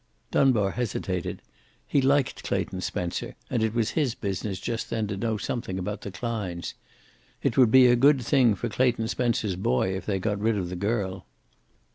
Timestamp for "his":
3.91-4.15